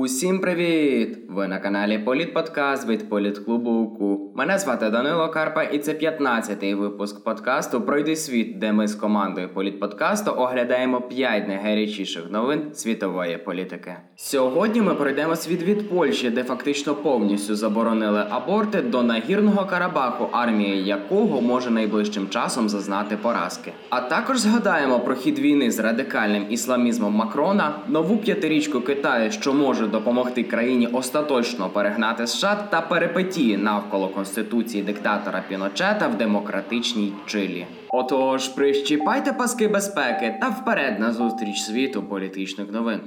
[0.00, 1.18] Усім привіт!
[1.28, 4.32] Ви на каналі Політподкаст від Політклубу УКУ.
[4.36, 9.48] Мене звати Данило Карпа, і це 15-й випуск подкасту Пройди світ, де ми з командою
[9.54, 13.96] Політподкасту оглядаємо 5 найгарячіших новин світової політики.
[14.16, 20.74] Сьогодні ми пройдемо світ від Польщі, де фактично повністю заборонили аборти до нагірного Карабаху, армія
[20.74, 23.72] якого може найближчим часом зазнати поразки.
[23.90, 29.88] А також згадаємо про хід війни з радикальним ісламізмом Макрона, нову п'ятирічку Китаю, що може
[29.98, 37.66] допомогти країні остаточно перегнати США та перипетії навколо конституції диктатора Піночета в демократичній Чилі.
[37.88, 43.00] Отож, прищіпайте паски безпеки та вперед на зустріч світу політичних новин.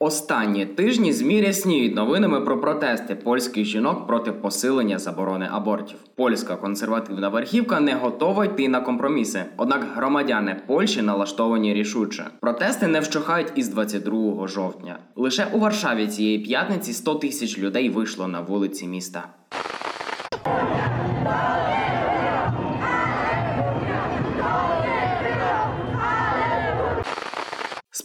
[0.00, 5.98] Останні тижні змі рясніють новинами про протести польських жінок проти посилення заборони абортів.
[6.14, 9.44] Польська консервативна верхівка не готова йти на компроміси.
[9.56, 12.24] Однак громадяни Польщі налаштовані рішуче.
[12.40, 14.98] Протести не вщухають із 22 жовтня.
[15.16, 19.24] Лише у Варшаві цієї п'ятниці 100 тисяч людей вийшло на вулиці міста.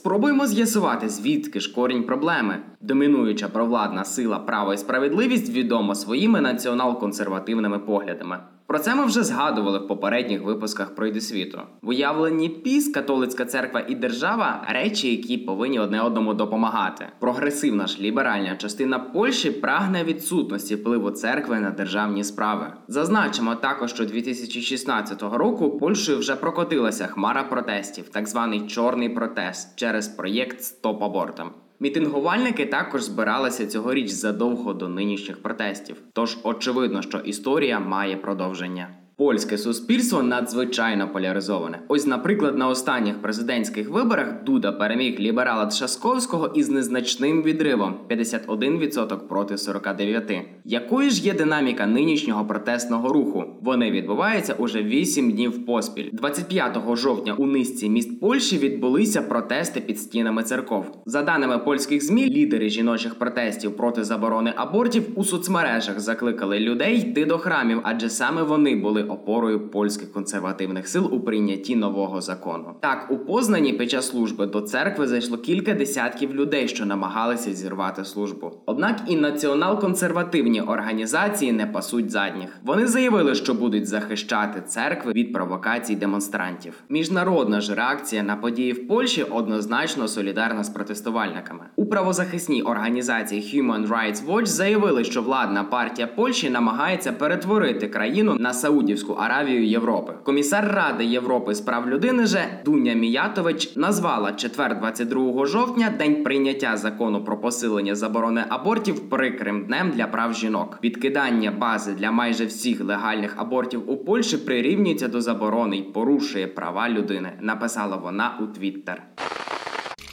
[0.04, 2.60] Спробуємо з'ясувати, звідки ж корінь проблеми.
[2.82, 8.40] Домінуюча провладна сила право і справедливість відома своїми націонал-консервативними поглядами.
[8.68, 11.62] Про це ми вже згадували в попередніх випусках пройди світу.
[11.82, 17.08] В уявленні піс, католицька церква і держава речі, які повинні одне одному допомагати.
[17.20, 22.74] Прогресивна ж ліберальна частина Польщі прагне відсутності впливу церкви на державні справи.
[22.88, 30.08] Зазначимо також, що 2016 року Польщею вже прокотилася хмара протестів, так званий чорний протест через
[30.08, 31.52] проєкт Стоп абортам.
[31.80, 36.02] Мітингувальники також збиралися цьогоріч задовго до нинішніх протестів.
[36.14, 39.03] Тож очевидно, що історія має продовження.
[39.18, 41.80] Польське суспільство надзвичайно поляризоване.
[41.88, 49.56] Ось, наприклад, на останніх президентських виборах Дуда переміг ліберала Тшасковського із незначним відривом 51% проти
[49.56, 50.42] 49%.
[50.66, 53.44] Якою ж є динаміка нинішнього протестного руху?
[53.62, 56.10] Вони відбуваються уже 8 днів поспіль.
[56.14, 60.86] 25 жовтня у низці міст Польщі відбулися протести під стінами церков.
[61.06, 67.26] За даними польських змі, лідери жіночих протестів проти заборони абортів у соцмережах закликали людей йти
[67.26, 72.76] до храмів, адже саме вони були опорою польських консервативних сил у прийнятті нового закону.
[72.80, 78.06] Так, у Познані під час служби до церкви зайшло кілька десятків людей, що намагалися зірвати
[78.06, 78.52] службу.
[78.66, 82.50] Однак і націонал-консервативні організації не пасуть задніх.
[82.64, 86.74] Вони заявили, що будуть захищати церкви від провокацій демонстрантів.
[86.90, 91.66] Міжнародна ж реакція на події в Польщі однозначно солідарна з протестувальниками.
[91.76, 98.54] У правозахисній організації Human Rights Watch заявили, що владна партія Польщі намагається перетворити країну на
[98.98, 100.14] Саудівську Аравію Європи.
[100.24, 106.78] Комісар Ради Європи з прав людини же Дуня Міятович назвала четвер, 22 жовтня, день прийняття
[106.78, 110.80] закону про посилення заборони абортів прикрим днем для прав жінок.
[110.84, 116.90] Відкидання бази для майже всіх легальних абортів у Польщі прирівнюється до заборони й порушує права
[116.90, 117.32] людини.
[117.42, 119.04] Написала вона у Твіттер.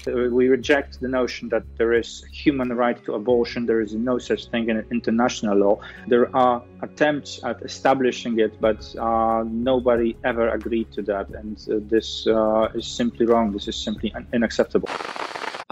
[0.07, 3.67] We reject the notion that there is human right to abortion.
[3.67, 5.81] There is no such thing in international law.
[6.09, 11.29] There are attempts at establishing it but uh, nobody ever agreed to that.
[11.31, 13.53] And uh, this uh, is simply wrong.
[13.53, 14.89] This is simply unacceptable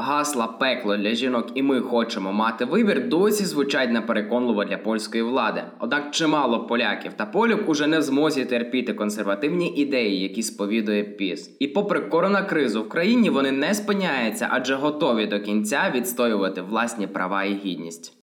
[0.00, 5.62] Гасла пекло для жінок, і ми хочемо мати вибір, досі звучать непереконливо для польської влади.
[5.78, 11.56] Однак чимало поляків та полюк уже не в змозі терпіти консервативні ідеї, які сповідує ПІС.
[11.58, 17.44] І попри коронакризу в країні вони не спиняються, адже готові до кінця відстоювати власні права
[17.44, 18.17] і гідність.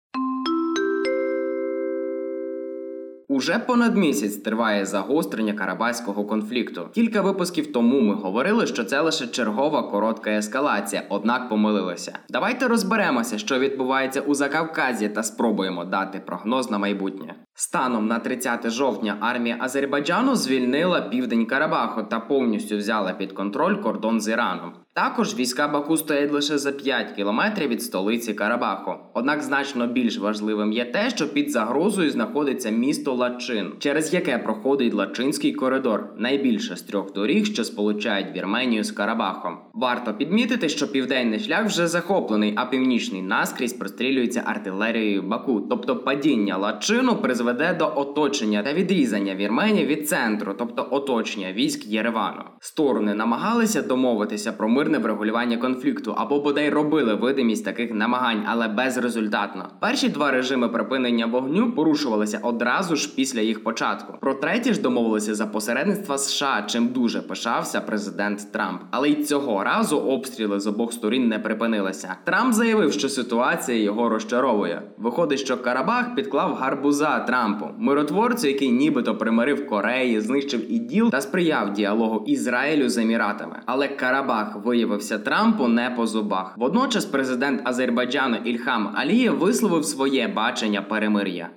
[3.36, 6.90] Уже понад місяць триває загострення карабаського конфлікту.
[6.94, 12.20] Кілька випусків тому ми говорили, що це лише чергова коротка ескалація, однак помилилися.
[12.30, 17.36] Давайте розберемося, що відбувається у Закавказі, та спробуємо дати прогноз на майбутнє.
[17.58, 24.22] Станом на 30 жовтня армія Азербайджану звільнила південь Карабаху та повністю взяла під контроль кордон
[24.22, 24.74] з Іраном.
[24.94, 28.94] Також війська Баку стоять лише за 5 кілометрів від столиці Карабаху.
[29.14, 34.94] Однак значно більш важливим є те, що під загрозою знаходиться місто Лачин, через яке проходить
[34.94, 39.58] Лачинський коридор, найбільше з трьох доріг, що сполучають Вірменію з Карабахом.
[39.74, 46.58] Варто підмітити, що південний шлях вже захоплений, а північний наскрізь прострілюється артилерією Баку, тобто падіння
[46.58, 52.42] Лачину призведе призведе до оточення та відрізання Вірменії від центру, тобто оточення військ Єревану.
[52.60, 59.70] Сторони намагалися домовитися про мирне врегулювання конфлікту або бодай робили видимість таких намагань, але безрезультатно.
[59.80, 64.14] Перші два режими припинення вогню порушувалися одразу ж після їх початку.
[64.22, 68.82] Про третє ж домовилися за посередництва США, чим дуже пишався президент Трамп.
[68.92, 72.16] Але й цього разу обстріли з обох сторін не припинилися.
[72.24, 74.82] Трамп заявив, що ситуація його розчаровує.
[74.98, 81.73] Виходить, що Карабах підклав гарбуза Трампу, миротворцю, який нібито примирив Кореї, знищив іділ та сприяв
[81.73, 83.57] діалогу Ізраїлю з Еміратами.
[83.67, 86.55] Але Карабах виявився Трампу не по зубах.
[86.57, 91.51] Водночас президент Азербайджану Ільхам Алієв висловив своє бачення перемир'я.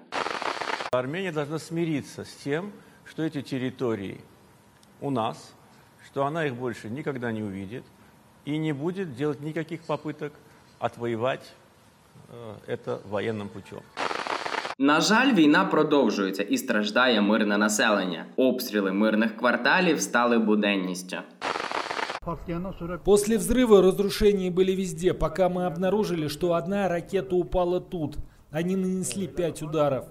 [0.91, 2.71] Армения должна смириться с тем,
[3.03, 4.21] что эти территории
[5.01, 5.53] у нас,
[6.05, 7.83] что она их больше никогда не увидит
[8.45, 10.33] и не будет делать никаких попыток
[10.79, 11.53] отвоевать
[12.29, 13.81] э, это военным путем.
[14.79, 18.25] На жаль, війна продовжується і страждає мирне населення.
[18.37, 21.17] Обстріли мирних кварталів стали буденністю.
[22.25, 28.17] Patlayandan sonra После взрыва разрушения были везде, пока мы обнаружили, что одна ракета упала тут.
[28.51, 30.05] Они нанесли пять ударов.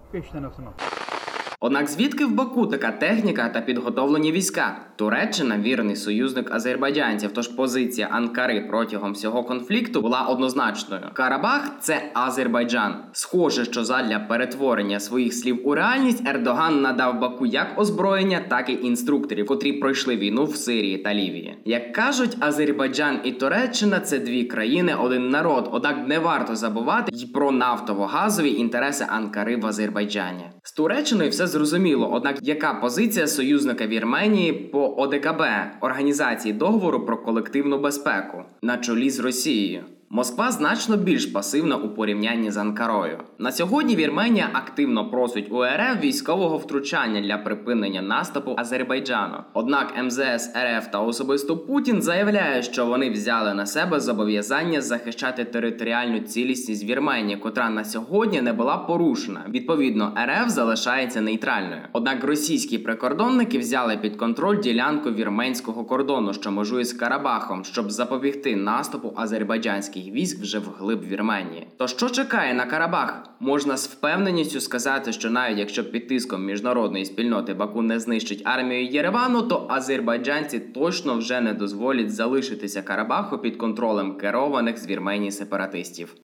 [1.60, 1.68] 5 tanesini attı.
[1.68, 4.88] Однак звідки в Баку така техніка та підготовлені війська?
[4.96, 11.02] Туреччина вірний союзник азербайджанців, тож позиція Анкари протягом всього конфлікту була однозначною.
[11.14, 12.96] Карабах це Азербайджан.
[13.12, 18.74] Схоже, що задля перетворення своїх слів у реальність Ердоган надав Баку як озброєння, так і
[18.74, 21.58] інструкторів, котрі пройшли війну в Сирії та Лівії.
[21.66, 25.70] Як кажуть, Азербайджан і Туреччина це дві країни, один народ.
[25.72, 30.44] Однак не варто забувати й про нафтово-газові інтереси Анкари в Азербайджані.
[30.64, 32.10] З Туреччиною все зрозуміло.
[32.14, 35.42] Однак, яка позиція союзника Вірменії по ОДКБ
[35.82, 39.84] організації договору про колективну безпеку на чолі з Росією?
[40.10, 43.18] Москва значно більш пасивна у порівнянні з Анкарою.
[43.40, 49.38] На сьогодні Вірменія активно просить у РФ військового втручання для припинення наступу Азербайджану.
[49.54, 56.20] Однак МЗС РФ та особисто Путін заявляє, що вони взяли на себе зобов'язання захищати територіальну
[56.20, 59.46] цілісність Вірменії, котра на сьогодні не була порушена.
[59.50, 61.82] Відповідно, РФ залишається нейтральною.
[61.94, 68.56] Однак російські прикордонники взяли під контроль ділянку вірменського кордону, що межує з Карабахом, щоб запобігти
[68.56, 71.68] наступу азербайджанських військ вже вглиб Вірменії.
[71.78, 73.30] То що чекає на Карабах?
[73.40, 78.86] Можна з впевненістю сказати, що навіть якщо під тиском міжнародної спільноти Баку не знищить армію
[78.86, 86.16] Єревану, то азербайджанці точно вже не дозволять залишитися Карабаху під контролем керованих з Вірменії сепаратистів.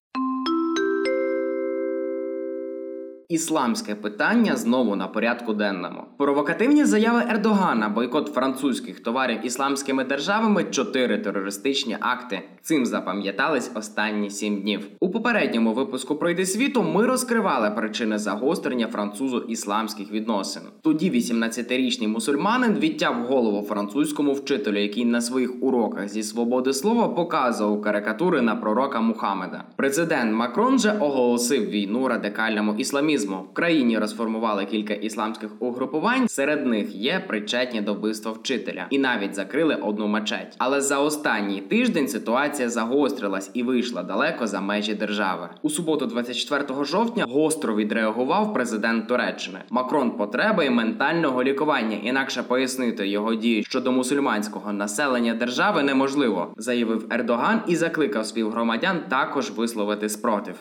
[3.33, 6.03] Ісламське питання знову на порядку денному.
[6.17, 12.41] Провокативні заяви Ердогана, бойкот французьких товарів ісламськими державами, чотири терористичні акти.
[12.61, 14.87] Цим запам'ятались останні сім днів.
[14.99, 20.63] У попередньому випуску пройди світу ми розкривали причини загострення французо-ісламських відносин.
[20.81, 27.81] Тоді 18-річний мусульманин відтяв голову французькому вчителю, який на своїх уроках зі свободи слова показував
[27.81, 29.63] карикатури на пророка Мухаммеда.
[29.75, 33.22] Президент Макрон же оголосив війну радикальному ісламізму.
[33.31, 36.27] В країні розформували кілька ісламських угрупувань.
[36.27, 40.55] Серед них є причетні до вбивства вчителя, і навіть закрили одну мечеть.
[40.57, 45.49] Але за останній тиждень ситуація загострилась і вийшла далеко за межі держави.
[45.61, 49.59] У суботу, 24 жовтня, гостро відреагував президент Туреччини.
[49.69, 57.61] Макрон потребує ментального лікування, інакше пояснити його дії щодо мусульманського населення держави неможливо, заявив Ердоган
[57.67, 60.55] і закликав співгромадян також висловити спротив.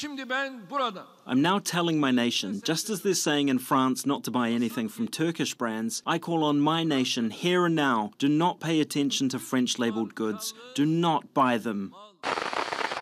[0.00, 4.24] Şimdi ben burada I'm now telling my nation, just as they're saying in France not
[4.24, 8.28] to buy anything from Turkish brands, I call on my nation here and now do
[8.28, 10.54] not pay attention to French labeled goods.
[10.74, 11.92] Do not buy them.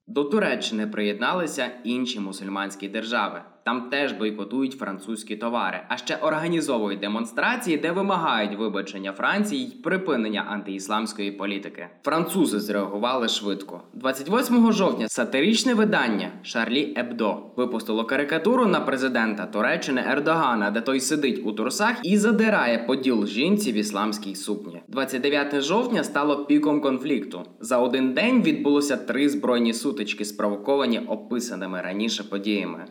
[0.06, 3.42] До Туреччини приєдналися інші мусульманські держави.
[3.69, 10.45] Там теж бойкотують французькі товари, а ще організовують демонстрації, де вимагають вибачення Франції й припинення
[10.49, 11.88] антиісламської політики.
[12.03, 13.81] Французи зреагували швидко.
[13.93, 21.41] 28 жовтня сатиричне видання Шарлі Ебдо випустило карикатуру на президента Туреччини Ердогана, де той сидить
[21.45, 24.81] у турсах і задирає поділ жінці в ісламській сукні.
[24.88, 27.41] 29 жовтня стало піком конфлікту.
[27.59, 32.85] За один день відбулося три збройні сутички, спровоковані описаними раніше подіями.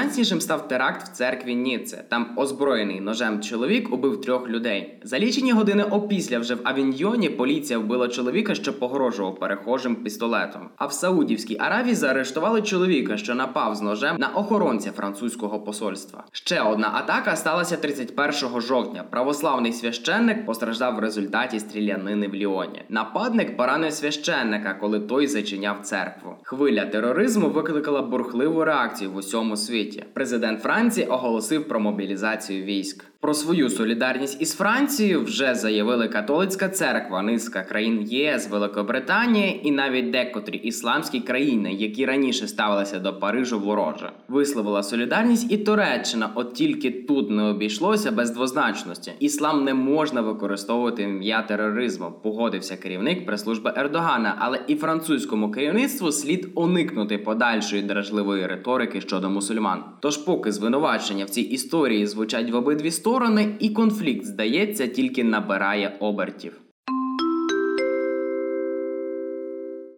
[0.00, 2.04] Найрезонанснішим став теракт в церкві Ніцце.
[2.08, 4.98] Там озброєний ножем чоловік убив трьох людей.
[5.02, 10.68] За лічені години опісля вже в Авіньйоні поліція вбила чоловіка, що погрожував перехожим пістолетом.
[10.76, 16.24] А в Саудівській Аравії заарештували чоловіка, що напав з ножем на охоронця французького посольства.
[16.32, 19.04] Ще одна атака сталася 31 жовтня.
[19.10, 22.82] Православний священник постраждав в результаті стрілянини в Ліоні.
[22.88, 26.34] Нападник поранив священника, коли той зачиняв церкву.
[26.42, 29.79] Хвиля тероризму викликала бурхливу реакцію в усьому світі.
[29.80, 30.04] Світі.
[30.12, 33.04] Президент Франції оголосив про мобілізацію військ.
[33.22, 40.10] Про свою солідарність із Францією вже заявили католицька церква, низка країн ЄС, Великобританія і навіть
[40.10, 44.12] декотрі ісламські країни, які раніше ставилися до Парижу вороже.
[44.28, 49.12] Висловила солідарність і Туреччина, от тільки тут не обійшлося без двозначності.
[49.18, 52.12] Іслам не можна використовувати ім'я тероризму.
[52.22, 59.84] Погодився керівник прес-служби Ердогана, але і французькому керівництву слід уникнути подальшої дражливої риторики щодо мусульман.
[60.00, 63.09] Тож, поки звинувачення в цій історії звучать в обидві сторони,
[63.58, 66.60] і конфлікт здається тільки набирає обертів.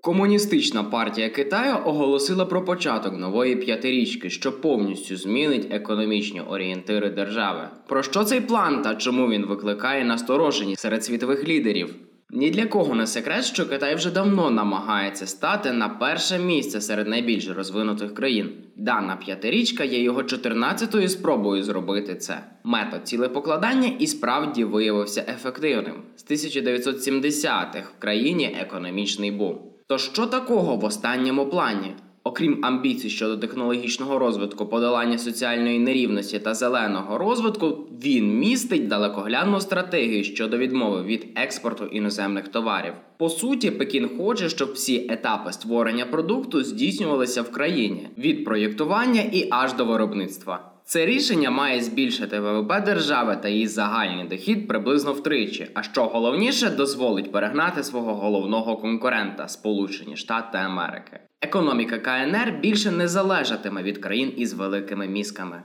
[0.01, 7.69] Комуністична партія Китаю оголосила про початок нової п'ятирічки, що повністю змінить економічні орієнтири держави.
[7.89, 11.95] Про що цей план та чому він викликає настороженість серед світових лідерів?
[12.35, 17.09] Ні для кого не секрет, що Китай вже давно намагається стати на перше місце серед
[17.09, 18.51] найбільш розвинутих країн.
[18.77, 22.45] Дана п'ятирічка є його 14-ю спробою зробити це.
[22.65, 25.95] Метод цілепокладання і справді виявився ефективним.
[26.17, 29.59] З 1970-х в країні економічний бум.
[29.87, 31.95] То що такого в останньому плані?
[32.25, 40.25] Окрім амбіцій щодо технологічного розвитку, подолання соціальної нерівності та зеленого розвитку, він містить далекоглядну стратегію
[40.25, 42.93] щодо відмови від експорту іноземних товарів.
[43.19, 49.49] По суті, Пекін хоче, щоб всі етапи створення продукту здійснювалися в країні від проєктування і
[49.51, 50.73] аж до виробництва.
[50.85, 55.69] Це рішення має збільшити ВВП держави та її загальний дохід приблизно втричі.
[55.75, 61.21] А що головніше, дозволить перегнати свого головного конкурента Сполучені Штати Америки.
[61.45, 65.63] Економіка КНР більше не залежатиме від країн із великими мізками.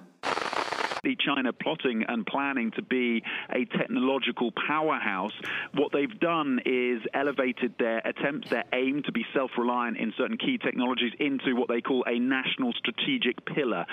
[1.28, 3.08] China plotting and planning to be
[3.60, 5.36] a technological powerhouse,
[5.80, 6.52] what they've done
[6.86, 11.50] is elevated their attempts, their aim to be self reliant in certain key technologies into
[11.60, 13.84] what they call a national strategic pillar.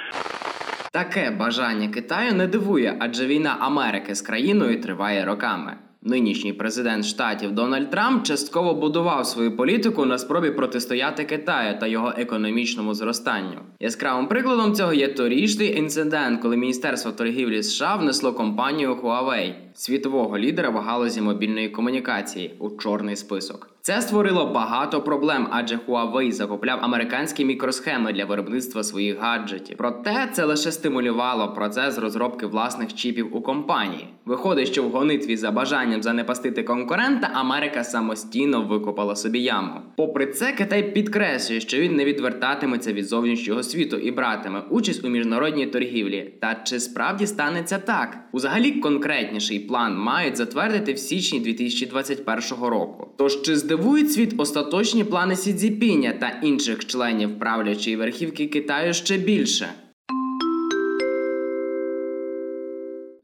[0.92, 5.76] Таке бажання Китаю не дивує, адже війна Америки з країною триває роками.
[6.06, 12.12] Нинішній президент штатів Дональд Трамп частково будував свою політику на спробі протистояти Китаю та його
[12.16, 13.60] економічному зростанню.
[13.80, 20.70] Яскравим прикладом цього є торічний інцидент, коли Міністерство торгівлі США внесло компанію Huawei, світового лідера
[20.70, 23.73] в галузі мобільної комунікації, у чорний список.
[23.86, 29.76] Це створило багато проблем, адже Huawei закупляв американські мікросхеми для виробництва своїх гаджетів.
[29.76, 34.08] Проте це лише стимулювало процес розробки власних чіпів у компанії.
[34.24, 39.80] Виходить, що в гонитві за бажанням занепастити конкурента Америка самостійно викопала собі яму.
[39.96, 45.08] Попри це, Китай підкреслює, що він не відвертатиметься від зовнішнього світу і братиме участь у
[45.08, 46.34] міжнародній торгівлі.
[46.40, 48.18] Та чи справді станеться так?
[48.32, 53.08] Узагалі конкретніший план мають затвердити в січні 2021 року.
[53.16, 59.18] Тож чи здивують світ остаточні плани Сі Цзіпіня та інших членів правлячої верхівки Китаю ще
[59.18, 59.68] більше?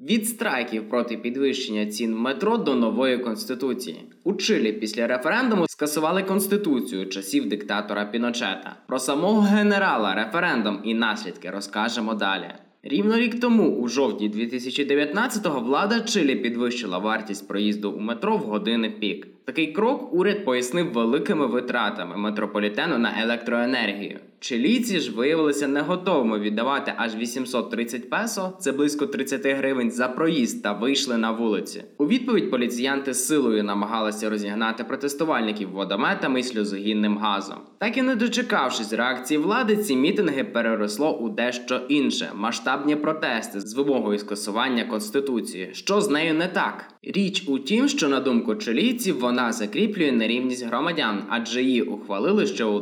[0.00, 6.22] Від страйків проти підвищення цін в метро до нової конституції у Чилі після референдуму скасували
[6.22, 8.76] конституцію часів диктатора Піночета.
[8.86, 12.46] Про самого генерала референдум і наслідки розкажемо далі.
[12.82, 18.90] Рівно рік тому, у жовтні 2019-го, влада Чилі підвищила вартість проїзду у метро в години
[18.90, 19.26] пік.
[19.50, 24.18] Такий крок уряд пояснив великими витратами метрополітену на електроенергію.
[24.42, 30.62] Чилійці ж виявилися не готовими віддавати аж 830 песо, це близько 30 гривень за проїзд,
[30.62, 31.84] та вийшли на вулиці.
[31.98, 37.58] У відповідь поліціянти силою намагалися розігнати протестувальників водометами і сльозогінним газом.
[37.78, 43.74] Так і не дочекавшись реакції влади, ці мітинги переросло у дещо інше масштабні протести з
[43.74, 45.70] вимогою скасування конституції.
[45.72, 46.84] Що з нею не так?
[47.02, 52.64] Річ у тім, що на думку чилійців вона закріплює нерівність громадян, адже її ухвалили ще
[52.64, 52.80] у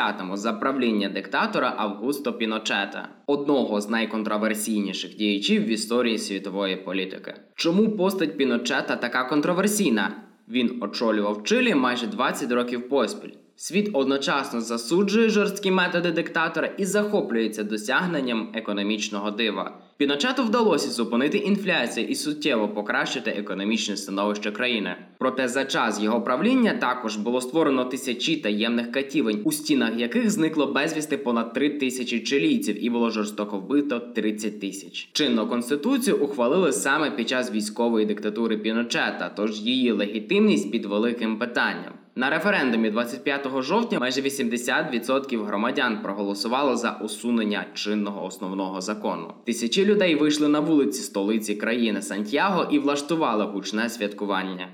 [0.00, 7.34] 1980-му за правління диктатора Августо Піночета, одного з найконтроверсійніших діячів в історії світової політики.
[7.54, 10.12] Чому постать Піночета така контроверсійна?
[10.48, 13.30] Він очолював Чилі майже 20 років поспіль.
[13.56, 19.78] Світ одночасно засуджує жорсткі методи диктатора і захоплюється досягненням економічного дива.
[20.00, 24.96] Піночету вдалося зупинити інфляцію і суттєво покращити економічне становище країни.
[25.18, 30.66] Проте за час його правління також було створено тисячі таємних катівень, у стінах яких зникло
[30.66, 35.08] безвісти понад 3 тисячі чилійців і було жорстоко вбито 30 тисяч.
[35.12, 41.92] Чинну конституцію ухвалили саме під час військової диктатури Піночета, тож її легітимність під великим питанням.
[42.20, 49.34] На референдумі 25 жовтня майже 80% громадян проголосувало за усунення чинного основного закону.
[49.44, 54.68] Тисячі людей вийшли на вулиці столиці країни Сантьяго і влаштували гучне святкування.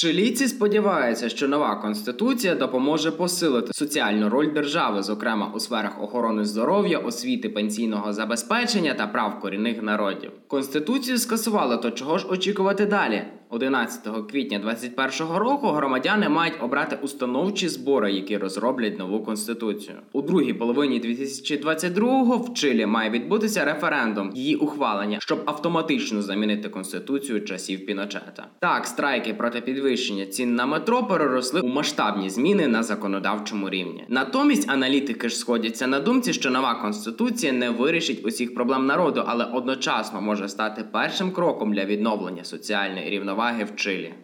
[0.00, 6.98] Чилійці сподіваються, що нова конституція допоможе посилити соціальну роль держави, зокрема у сферах охорони здоров'я,
[6.98, 10.30] освіти, пенсійного забезпечення та прав корінних народів.
[10.46, 13.22] Конституцію скасували, то чого ж очікувати далі?
[13.50, 19.96] 11 квітня 2021 року громадяни мають обрати установчі збори, які розроблять нову конституцію.
[20.12, 27.44] У другій половині 2022-го в Чилі має відбутися референдум її ухвалення, щоб автоматично замінити конституцію
[27.44, 28.46] часів Піночета.
[28.58, 34.04] Так, страйки проти підвищення цін на метро переросли у масштабні зміни на законодавчому рівні.
[34.08, 39.44] Натомість аналітики ж сходяться на думці, що нова конституція не вирішить усіх проблем народу, але
[39.44, 44.14] одночасно може стати першим кроком для відновлення соціальної рівноваги в Чилі.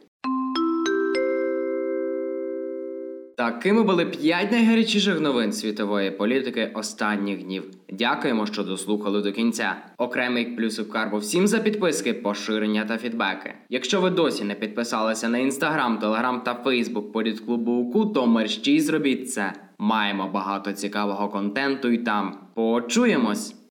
[3.37, 7.71] Такими були п'ять найгарячіших новин світової політики останніх днів.
[7.93, 9.77] Дякуємо, що дослухали до кінця.
[9.99, 13.55] Окремий плюсик карбу всім за підписки, поширення та фідбеки.
[13.69, 19.33] Якщо ви досі не підписалися на інстаграм, телеграм та фейсбук політклубу УКУ, то мерщій зробіть
[19.33, 19.53] це.
[19.79, 22.39] Маємо багато цікавого контенту і там.
[22.55, 23.64] Почуємось!